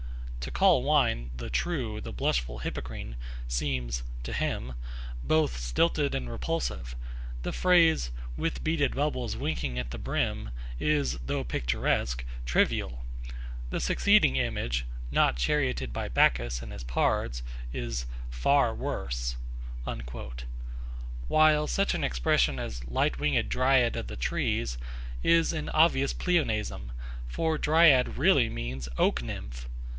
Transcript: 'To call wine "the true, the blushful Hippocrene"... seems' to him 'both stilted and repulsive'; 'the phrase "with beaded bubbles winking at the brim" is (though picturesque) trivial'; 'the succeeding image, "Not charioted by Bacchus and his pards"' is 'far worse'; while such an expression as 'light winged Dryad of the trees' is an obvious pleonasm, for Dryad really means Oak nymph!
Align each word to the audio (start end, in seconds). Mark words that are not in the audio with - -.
'To 0.39 0.49
call 0.49 0.81
wine 0.81 1.29
"the 1.37 1.51
true, 1.51 2.01
the 2.01 2.11
blushful 2.11 2.57
Hippocrene"... 2.63 3.15
seems' 3.47 4.01
to 4.23 4.33
him 4.33 4.73
'both 5.23 5.57
stilted 5.59 6.15
and 6.15 6.27
repulsive'; 6.27 6.95
'the 7.43 7.51
phrase 7.51 8.09
"with 8.35 8.63
beaded 8.63 8.95
bubbles 8.95 9.37
winking 9.37 9.77
at 9.77 9.91
the 9.91 9.99
brim" 9.99 10.49
is 10.79 11.19
(though 11.19 11.43
picturesque) 11.43 12.25
trivial'; 12.43 13.05
'the 13.69 13.79
succeeding 13.79 14.35
image, 14.37 14.87
"Not 15.11 15.35
charioted 15.37 15.93
by 15.93 16.09
Bacchus 16.09 16.63
and 16.63 16.71
his 16.71 16.83
pards"' 16.83 17.43
is 17.71 18.07
'far 18.31 18.73
worse'; 18.73 19.35
while 21.27 21.67
such 21.67 21.93
an 21.93 22.03
expression 22.03 22.57
as 22.57 22.83
'light 22.89 23.19
winged 23.19 23.49
Dryad 23.49 23.95
of 23.95 24.07
the 24.07 24.15
trees' 24.17 24.79
is 25.21 25.53
an 25.53 25.69
obvious 25.69 26.13
pleonasm, 26.15 26.91
for 27.27 27.59
Dryad 27.59 28.17
really 28.17 28.49
means 28.49 28.89
Oak 28.97 29.21
nymph! 29.21 29.67